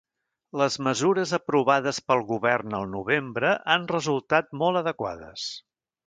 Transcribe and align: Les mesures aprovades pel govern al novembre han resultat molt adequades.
Les 0.59 0.75
mesures 0.85 1.33
aprovades 1.37 1.99
pel 2.07 2.23
govern 2.31 2.75
al 2.77 2.87
novembre 2.93 3.51
han 3.73 3.85
resultat 3.91 4.49
molt 4.63 4.81
adequades. 4.81 5.45